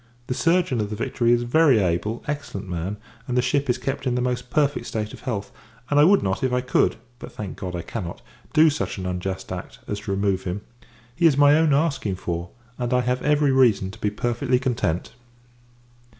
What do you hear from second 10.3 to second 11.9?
him. He is my own